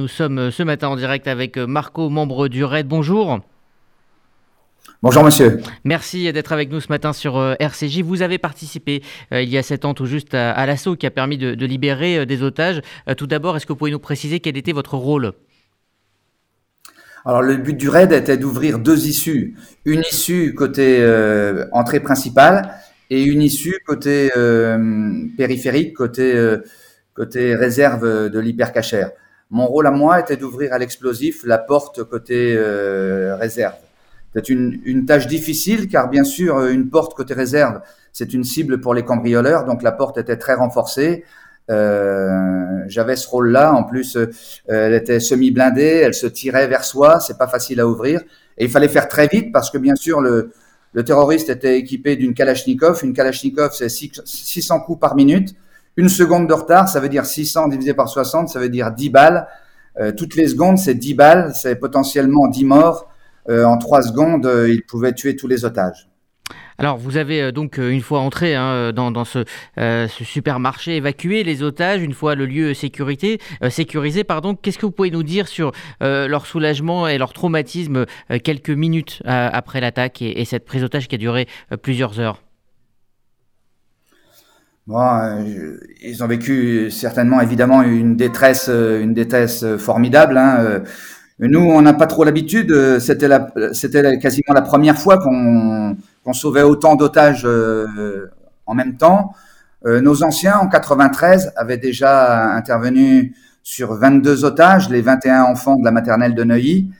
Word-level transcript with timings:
Nous 0.00 0.06
sommes 0.06 0.38
euh, 0.38 0.50
ce 0.52 0.62
matin 0.62 0.86
en 0.86 0.94
direct 0.94 1.26
avec 1.26 1.56
euh, 1.56 1.66
Marco, 1.66 2.08
membre 2.08 2.46
du 2.46 2.62
RAID. 2.62 2.86
Bonjour. 2.86 3.40
Bonjour 5.02 5.24
monsieur. 5.24 5.58
Merci 5.82 6.32
d'être 6.32 6.52
avec 6.52 6.70
nous 6.70 6.78
ce 6.80 6.86
matin 6.88 7.12
sur 7.12 7.36
euh, 7.36 7.54
RCJ. 7.58 8.02
Vous 8.02 8.22
avez 8.22 8.38
participé 8.38 9.02
il 9.32 9.48
y 9.48 9.58
a 9.58 9.62
sept 9.64 9.84
ans 9.84 9.94
tout 9.94 10.06
juste 10.06 10.34
à, 10.34 10.64
l'assaut 10.66 10.94
qui 10.94 11.04
a 11.04 11.10
permis 11.10 11.36
de, 11.36 11.66
libérer 11.66 12.26
des 12.26 12.44
otages. 12.44 12.80
tout 13.16 13.26
d'abord, 13.26 13.56
est-ce 13.56 13.66
que 13.66 13.72
vous 13.72 13.76
pouvez 13.76 13.90
nous 13.90 13.98
préciser 13.98 14.38
quel 14.38 14.56
était 14.56 14.70
votre 14.70 14.96
rôle? 14.96 15.32
Alors 17.24 17.42
le 17.42 17.56
but 17.56 17.76
du 17.76 17.88
raid 17.88 18.12
était 18.12 18.36
d'ouvrir 18.36 18.78
deux 18.78 19.08
issues. 19.08 19.56
Une 19.84 20.02
issue 20.02 20.54
côté 20.54 21.04
entrée 21.72 21.98
principale 21.98 22.72
et 23.10 23.24
une 23.24 23.42
issue 23.42 23.78
côté 23.84 24.30
périphérique, 25.36 25.94
côté, 25.94 26.56
côté 27.14 27.56
réserve 27.56 28.30
de 28.30 28.38
l'hypercachère. 28.38 29.10
Mon 29.50 29.66
rôle 29.66 29.86
à 29.86 29.90
moi 29.90 30.20
était 30.20 30.36
d'ouvrir 30.36 30.72
à 30.72 30.78
l'explosif 30.78 31.42
la 31.44 31.58
porte 31.58 32.04
côté 32.04 32.54
euh, 32.56 33.36
réserve. 33.36 33.74
C'est 34.34 34.50
une, 34.50 34.80
une, 34.84 35.06
tâche 35.06 35.26
difficile 35.26 35.88
car 35.88 36.10
bien 36.10 36.22
sûr 36.22 36.66
une 36.66 36.90
porte 36.90 37.14
côté 37.14 37.32
réserve 37.32 37.80
c'est 38.12 38.34
une 38.34 38.44
cible 38.44 38.80
pour 38.80 38.92
les 38.92 39.04
cambrioleurs 39.04 39.64
donc 39.64 39.82
la 39.82 39.92
porte 39.92 40.18
était 40.18 40.36
très 40.36 40.54
renforcée. 40.54 41.24
Euh, 41.70 42.82
J'avais 42.86 43.16
ce 43.16 43.28
rôle-là. 43.28 43.74
En 43.74 43.84
plus, 43.84 44.16
euh, 44.16 44.26
elle 44.66 44.94
était 44.94 45.20
semi-blindée, 45.20 46.02
elle 46.04 46.14
se 46.14 46.26
tirait 46.26 46.66
vers 46.66 46.84
soi. 46.84 47.20
C'est 47.20 47.38
pas 47.38 47.48
facile 47.48 47.80
à 47.80 47.86
ouvrir 47.86 48.20
et 48.56 48.64
il 48.64 48.70
fallait 48.70 48.88
faire 48.88 49.08
très 49.08 49.28
vite 49.28 49.52
parce 49.52 49.70
que 49.70 49.78
bien 49.78 49.94
sûr 49.94 50.20
le, 50.20 50.52
le 50.92 51.04
terroriste 51.04 51.48
était 51.48 51.78
équipé 51.78 52.16
d'une 52.16 52.34
Kalachnikov. 52.34 53.00
Une 53.04 53.12
Kalachnikov, 53.12 53.72
c'est 53.72 53.88
600 53.88 54.80
coups 54.80 55.00
par 55.00 55.14
minute. 55.14 55.54
Une 55.98 56.08
seconde 56.08 56.46
de 56.46 56.54
retard, 56.54 56.88
ça 56.88 57.00
veut 57.00 57.08
dire 57.08 57.26
600 57.26 57.66
divisé 57.66 57.92
par 57.92 58.08
60, 58.08 58.48
ça 58.48 58.60
veut 58.60 58.68
dire 58.68 58.92
10 58.92 59.10
balles. 59.10 59.48
Euh, 59.98 60.12
toutes 60.12 60.36
les 60.36 60.46
secondes, 60.46 60.78
c'est 60.78 60.94
10 60.94 61.14
balles, 61.14 61.52
c'est 61.56 61.74
potentiellement 61.74 62.46
10 62.46 62.64
morts. 62.66 63.10
Euh, 63.48 63.64
en 63.64 63.78
3 63.78 64.02
secondes, 64.02 64.46
euh, 64.46 64.70
il 64.70 64.84
pouvait 64.84 65.12
tuer 65.12 65.34
tous 65.34 65.48
les 65.48 65.64
otages. 65.64 66.08
Alors, 66.78 66.98
vous 66.98 67.16
avez 67.16 67.50
donc, 67.50 67.78
une 67.78 68.00
fois 68.00 68.20
entré 68.20 68.54
hein, 68.54 68.92
dans, 68.92 69.24
ce, 69.24 69.44
supermarché, 70.08 70.98
évacué 70.98 71.42
les 71.42 71.64
otages, 71.64 72.00
une 72.00 72.14
fois 72.14 72.36
le 72.36 72.46
lieu 72.46 72.74
sécurité, 72.74 73.40
sécurisé. 73.68 74.22
Pardon. 74.22 74.54
Qu'est-ce 74.54 74.78
que 74.78 74.86
vous 74.86 74.92
pouvez 74.92 75.10
nous 75.10 75.24
dire 75.24 75.48
sur 75.48 75.72
leur 76.00 76.46
soulagement 76.46 77.08
et 77.08 77.18
leur 77.18 77.32
traumatisme 77.32 78.06
quelques 78.44 78.70
minutes 78.70 79.20
après 79.24 79.80
l'attaque 79.80 80.22
et, 80.22 80.40
et, 80.40 80.44
cette 80.44 80.64
prise 80.64 80.82
d'otage 80.82 81.08
qui 81.08 81.16
a 81.16 81.18
duré 81.18 81.48
plusieurs 81.82 82.20
heures? 82.20 82.40
Bon, 84.88 85.06
euh, 85.06 85.76
ils 86.00 86.24
ont 86.24 86.26
vécu 86.26 86.90
certainement, 86.90 87.42
évidemment, 87.42 87.82
une 87.82 88.16
détresse, 88.16 88.70
euh, 88.70 89.02
une 89.02 89.12
détresse 89.12 89.62
formidable. 89.76 90.38
Hein. 90.38 90.56
Euh. 90.60 90.80
Nous, 91.40 91.60
on 91.60 91.82
n'a 91.82 91.92
pas 91.92 92.06
trop 92.06 92.24
l'habitude. 92.24 92.98
C'était 92.98 93.28
quasiment 94.18 94.54
la 94.54 94.62
première 94.62 94.98
fois 94.98 95.18
qu'on, 95.18 95.94
qu'on 96.24 96.32
sauvait 96.32 96.62
autant 96.62 96.96
d'otages 96.96 97.46
en 98.66 98.74
même 98.74 98.96
temps. 98.96 99.34
Nos 99.84 100.24
anciens, 100.24 100.58
en 100.58 100.66
93, 100.66 101.52
avaient 101.54 101.76
déjà 101.76 102.54
intervenu 102.54 103.36
sur 103.62 103.94
22 103.94 104.44
otages, 104.44 104.90
les 104.90 105.00
21 105.00 105.42
enfants 105.42 105.76
de 105.76 105.84
la 105.84 105.92
maternelle 105.92 106.34
de 106.34 106.42
Neuilly. 106.42 106.90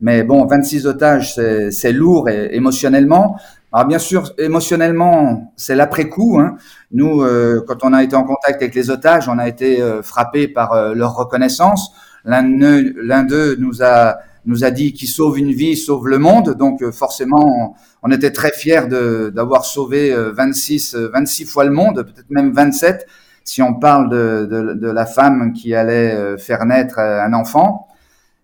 Mais 0.00 0.22
bon, 0.22 0.46
26 0.46 0.86
otages, 0.86 1.34
c'est, 1.34 1.72
c'est 1.72 1.92
lourd 1.92 2.28
et, 2.28 2.54
émotionnellement. 2.54 3.36
Alors 3.70 3.86
bien 3.86 3.98
sûr, 3.98 4.32
émotionnellement, 4.38 5.52
c'est 5.56 5.74
l'après-coup. 5.74 6.40
Hein. 6.40 6.56
Nous, 6.92 7.22
euh, 7.22 7.62
quand 7.66 7.84
on 7.84 7.92
a 7.92 8.02
été 8.02 8.16
en 8.16 8.24
contact 8.24 8.62
avec 8.62 8.74
les 8.74 8.90
otages, 8.90 9.28
on 9.28 9.38
a 9.38 9.46
été 9.46 9.82
euh, 9.82 10.02
frappé 10.02 10.48
par 10.48 10.72
euh, 10.72 10.94
leur 10.94 11.14
reconnaissance. 11.14 11.92
L'un 12.24 12.42
d'eux 12.44 13.56
nous 13.58 13.82
a 13.82 14.18
nous 14.46 14.64
a 14.64 14.70
dit 14.70 14.94
qu'il 14.94 15.08
sauve 15.08 15.38
une 15.38 15.52
vie, 15.52 15.76
sauve 15.76 16.08
le 16.08 16.18
monde. 16.18 16.54
Donc 16.54 16.82
forcément, 16.90 17.76
on, 18.02 18.10
était 18.10 18.30
très 18.32 18.50
fiers 18.50 18.86
d'avoir 18.88 19.66
sauvé 19.66 20.14
26 20.14 20.94
26 20.94 21.44
fois 21.44 21.64
le 21.64 21.70
monde, 21.70 22.02
peut-être 22.02 22.30
même 22.30 22.52
27 22.52 23.06
si 23.44 23.60
on 23.60 23.74
parle 23.74 24.08
de, 24.08 24.46
de, 24.50 24.74
de 24.74 24.90
la 24.90 25.04
femme 25.04 25.52
qui 25.52 25.74
allait 25.74 26.38
faire 26.38 26.64
naître 26.64 26.98
un 26.98 27.34
enfant. 27.34 27.87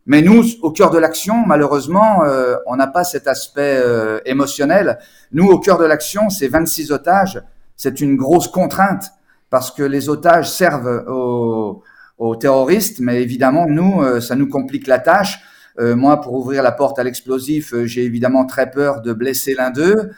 Mais 0.06 0.20
nous, 0.20 0.44
au 0.60 0.70
cœur 0.70 0.91
de 0.91 0.98
l'action, 0.98 1.47
malheureusement, 1.47 2.25
euh, 2.25 2.56
on 2.66 2.76
n'a 2.76 2.87
pas 2.87 3.04
cet 3.04 3.26
aspect 3.26 3.81
euh, 3.82 4.20
émotionnel. 4.26 4.98
Nous, 5.32 5.47
au 5.47 5.59
cœur 5.59 5.78
de 5.78 5.84
l'action, 5.84 6.28
ces 6.28 6.47
26 6.47 6.92
otages, 6.92 7.42
c'est 7.76 8.00
une 8.00 8.16
grosse 8.16 8.48
contrainte 8.48 9.12
parce 9.48 9.70
que 9.70 9.82
les 9.82 10.10
otages 10.10 10.50
servent 10.50 11.04
aux, 11.09 11.82
aux 12.19 12.37
terroristes, 12.37 13.00
mais 13.00 13.22
évidemment, 13.22 13.66
nous, 13.66 14.03
euh, 14.03 14.20
ça 14.20 14.34
nous 14.34 14.48
complique 14.48 14.87
la 14.87 14.98
tâche. 14.98 15.41
moi, 15.78 16.20
pour 16.20 16.34
ouvrir 16.34 16.62
la 16.62 16.70
porte 16.70 17.00
à 17.00 17.03
l'explosif, 17.03 17.75
j'ai 17.84 18.04
évidemment 18.04 18.47
très 18.47 18.70
peur 18.70 19.00
de 19.00 19.12
blesser 19.12 19.54
l'un 19.54 19.70
d'eux. 19.70 20.12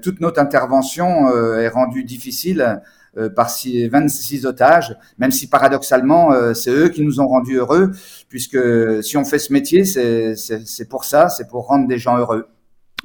toute 0.00 0.20
notre 0.20 0.40
intervention 0.40 1.28
est 1.58 1.68
rendue 1.68 2.02
difficile 2.02 2.80
euh, 3.18 3.30
par 3.30 3.48
26 3.48 4.44
otages, 4.44 4.94
même 5.16 5.30
si 5.30 5.48
paradoxalement, 5.48 6.32
euh, 6.32 6.52
c'est 6.52 6.70
eux 6.70 6.88
qui 6.90 7.02
nous 7.02 7.18
ont 7.18 7.26
rendus 7.26 7.56
heureux, 7.56 7.92
puisque 8.28 8.58
si 9.02 9.16
on 9.16 9.24
fait 9.24 9.38
ce 9.38 9.54
métier, 9.54 9.86
c'est 9.86 10.88
pour 10.90 11.04
ça, 11.04 11.30
c'est 11.30 11.48
pour 11.48 11.66
rendre 11.66 11.88
des 11.88 11.96
gens 11.96 12.18
heureux. 12.18 12.46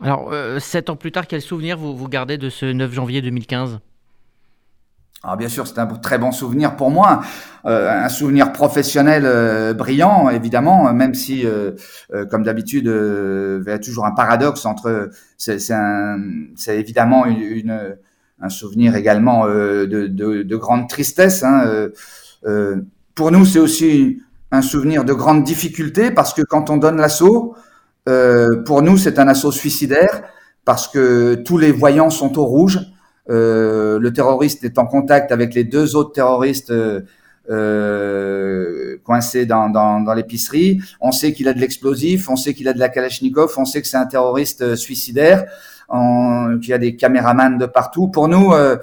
Alors, 0.01 0.33
euh, 0.33 0.59
sept 0.59 0.89
ans 0.89 0.97
plus 0.97 1.13
tard, 1.13 1.27
quel 1.27 1.41
souvenir 1.41 1.77
vous, 1.77 1.95
vous 1.95 2.09
gardez 2.09 2.37
de 2.37 2.49
ce 2.49 2.65
9 2.65 2.91
janvier 2.91 3.21
2015 3.21 3.79
alors 5.23 5.37
bien 5.37 5.49
sûr, 5.49 5.67
c'est 5.67 5.77
un 5.77 5.85
très 5.85 6.17
bon 6.17 6.31
souvenir 6.31 6.75
pour 6.75 6.89
moi, 6.89 7.21
un 7.63 8.09
souvenir 8.09 8.51
professionnel 8.51 9.75
brillant, 9.75 10.31
évidemment, 10.31 10.91
même 10.93 11.13
si, 11.13 11.45
comme 12.31 12.41
d'habitude, 12.41 12.85
il 12.85 13.69
y 13.69 13.71
a 13.71 13.77
toujours 13.77 14.07
un 14.07 14.15
paradoxe 14.15 14.65
entre, 14.65 15.11
c'est 15.37 15.69
évidemment 16.69 17.27
une, 17.27 17.97
un 18.41 18.49
souvenir 18.49 18.95
également 18.95 19.45
euh, 19.45 19.85
de, 19.85 20.07
de, 20.07 20.43
de, 20.43 20.55
grande 20.57 20.89
tristesse. 20.89 21.43
Hein, 21.43 21.63
euh, 21.65 21.89
euh, 22.45 22.77
pour 23.15 23.31
nous, 23.31 23.45
c'est 23.45 23.59
aussi 23.59 24.21
un 24.51 24.61
souvenir 24.61 25.05
de 25.05 25.13
grande 25.13 25.43
difficulté 25.43 26.11
parce 26.11 26.33
que 26.33 26.41
quand 26.41 26.69
on 26.69 26.77
donne 26.77 26.97
l'assaut, 26.97 27.55
pour 28.65 28.81
nous, 28.81 28.97
c'est 28.97 29.19
un 29.19 29.27
assaut 29.27 29.51
suicidaire 29.51 30.23
parce 30.65 30.87
que 30.87 31.35
tous 31.35 31.57
les 31.57 31.71
voyants 31.71 32.09
sont 32.09 32.37
au 32.37 32.45
rouge. 32.45 32.79
Le 33.27 34.09
terroriste 34.09 34.63
est 34.65 34.77
en 34.79 34.87
contact 34.87 35.31
avec 35.31 35.53
les 35.53 35.63
deux 35.63 35.95
autres 35.95 36.11
terroristes 36.11 36.73
coincés 39.03 39.45
dans, 39.45 39.69
dans, 39.69 40.01
dans 40.01 40.13
l'épicerie. 40.13 40.81
On 40.99 41.13
sait 41.13 41.31
qu'il 41.31 41.47
a 41.47 41.53
de 41.53 41.59
l'explosif, 41.59 42.27
on 42.27 42.35
sait 42.35 42.53
qu'il 42.53 42.67
a 42.67 42.73
de 42.73 42.79
la 42.79 42.89
Kalachnikov, 42.89 43.53
on 43.57 43.65
sait 43.65 43.81
que 43.81 43.87
c'est 43.87 43.97
un 43.97 44.07
terroriste 44.07 44.75
suicidaire 44.75 45.45
qu'il 46.59 46.69
y 46.69 46.73
a 46.73 46.77
des 46.77 46.95
caméramans 46.95 47.57
de 47.57 47.65
partout. 47.65 48.07
Pour 48.07 48.27
nous, 48.27 48.53
euh, 48.53 48.77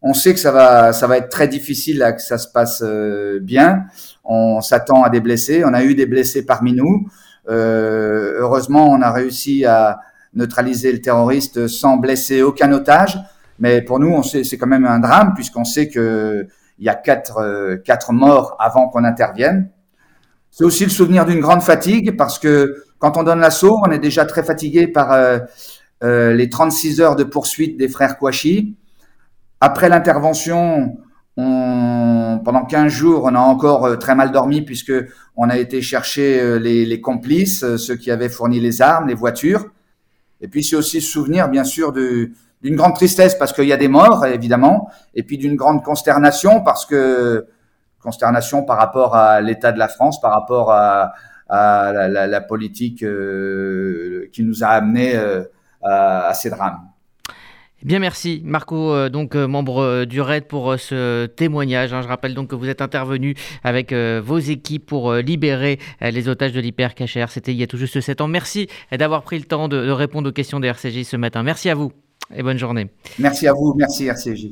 on 0.00 0.14
sait 0.14 0.34
que 0.34 0.40
ça 0.40 0.50
va, 0.50 0.92
ça 0.92 1.06
va 1.06 1.18
être 1.18 1.28
très 1.28 1.48
difficile 1.48 1.98
là, 1.98 2.12
que 2.12 2.22
ça 2.22 2.38
se 2.38 2.48
passe 2.48 2.82
euh, 2.84 3.38
bien. 3.40 3.84
On 4.24 4.60
s'attend 4.60 5.02
à 5.02 5.10
des 5.10 5.20
blessés. 5.20 5.62
On 5.64 5.74
a 5.74 5.84
eu 5.84 5.94
des 5.94 6.06
blessés 6.06 6.44
parmi 6.44 6.72
nous. 6.72 7.06
Euh, 7.48 8.34
heureusement, 8.38 8.90
on 8.90 9.00
a 9.00 9.10
réussi 9.10 9.64
à 9.64 10.00
neutraliser 10.34 10.92
le 10.92 11.00
terroriste 11.00 11.68
sans 11.68 11.96
blesser 11.96 12.42
aucun 12.42 12.72
otage. 12.72 13.18
Mais 13.58 13.82
pour 13.82 14.00
nous, 14.00 14.22
c'est 14.22 14.56
quand 14.56 14.66
même 14.66 14.86
un 14.86 14.98
drame 14.98 15.34
puisqu'on 15.34 15.64
sait 15.64 15.88
que 15.88 16.46
il 16.78 16.86
y 16.86 16.88
a 16.88 16.94
quatre, 16.96 18.12
morts 18.12 18.56
avant 18.58 18.88
qu'on 18.88 19.04
intervienne. 19.04 19.68
C'est 20.50 20.64
aussi 20.64 20.82
le 20.84 20.90
souvenir 20.90 21.24
d'une 21.26 21.40
grande 21.40 21.62
fatigue 21.62 22.16
parce 22.16 22.40
que 22.40 22.82
quand 22.98 23.16
on 23.16 23.22
donne 23.22 23.38
l'assaut, 23.38 23.78
on 23.86 23.90
est 23.92 24.00
déjà 24.00 24.24
très 24.24 24.42
fatigué 24.42 24.88
par 24.88 25.12
les 26.02 26.48
36 26.48 27.00
heures 27.00 27.16
de 27.16 27.24
poursuite 27.24 27.76
des 27.76 27.88
frères 27.88 28.18
Kouachi. 28.18 28.76
Après 29.60 29.88
l'intervention, 29.88 30.96
pendant 31.36 32.64
15 32.64 32.92
jours, 32.92 33.24
on 33.24 33.34
a 33.34 33.40
encore 33.40 33.86
euh, 33.86 33.96
très 33.96 34.14
mal 34.14 34.32
dormi 34.32 34.62
puisque 34.62 34.92
on 35.36 35.48
a 35.48 35.56
été 35.56 35.80
chercher 35.80 36.40
euh, 36.40 36.58
les, 36.58 37.00
complices, 37.00 37.76
ceux 37.76 37.96
qui 37.96 38.10
avaient 38.10 38.28
fourni 38.28 38.60
les 38.60 38.82
armes, 38.82 39.08
les 39.08 39.14
voitures. 39.14 39.66
Et 40.40 40.48
puis 40.48 40.62
c'est 40.62 40.76
aussi 40.76 41.00
se 41.00 41.10
souvenir, 41.10 41.48
bien 41.48 41.64
sûr, 41.64 41.92
d'une 41.92 42.76
grande 42.76 42.94
tristesse 42.94 43.34
parce 43.36 43.52
qu'il 43.52 43.66
y 43.66 43.72
a 43.72 43.76
des 43.76 43.88
morts, 43.88 44.26
évidemment, 44.26 44.90
et 45.14 45.22
puis 45.22 45.38
d'une 45.38 45.56
grande 45.56 45.82
consternation 45.84 46.62
parce 46.62 46.84
que 46.84 47.46
consternation 48.00 48.64
par 48.64 48.76
rapport 48.78 49.14
à 49.14 49.40
l'état 49.40 49.70
de 49.70 49.78
la 49.78 49.86
France, 49.86 50.20
par 50.20 50.32
rapport 50.32 50.72
à, 50.72 51.12
la, 51.48 52.40
politique 52.40 53.04
qui 54.32 54.42
nous 54.42 54.64
a 54.64 54.66
amenés 54.66 55.14
à 55.82 56.32
ces 56.34 56.50
drames. 56.50 56.80
Eh 57.84 57.88
bien 57.88 57.98
merci 57.98 58.42
Marco, 58.44 58.92
euh, 58.92 59.08
donc 59.08 59.34
euh, 59.34 59.48
membre 59.48 59.82
euh, 59.82 60.04
du 60.04 60.20
RAID 60.20 60.44
pour 60.44 60.78
ce 60.78 61.26
témoignage. 61.26 61.92
Hein. 61.92 62.00
Je 62.00 62.06
rappelle 62.06 62.32
donc 62.32 62.50
que 62.50 62.54
vous 62.54 62.68
êtes 62.68 62.80
intervenu 62.80 63.34
avec 63.64 63.92
vos 63.92 64.38
équipes 64.38 64.86
pour 64.86 65.14
libérer 65.14 65.78
les 66.00 66.28
otages 66.28 66.52
de 66.52 66.60
l'hypercachère. 66.60 67.30
C'était 67.30 67.52
il 67.52 67.58
y 67.58 67.62
a 67.62 67.66
tout 67.66 67.76
juste 67.76 68.00
7 68.00 68.20
ans. 68.20 68.28
Merci 68.28 68.68
d'avoir 68.92 69.22
pris 69.22 69.38
le 69.38 69.44
temps 69.44 69.68
de, 69.68 69.84
de 69.84 69.90
répondre 69.90 70.28
aux 70.28 70.32
questions 70.32 70.60
des 70.60 70.68
RCJ 70.68 71.02
ce 71.02 71.16
matin. 71.16 71.42
Merci 71.42 71.70
à 71.70 71.74
vous 71.74 71.92
et 72.34 72.42
bonne 72.42 72.58
journée. 72.58 72.88
Merci 73.18 73.48
à 73.48 73.52
vous, 73.52 73.74
merci 73.76 74.06
RCJ. 74.06 74.40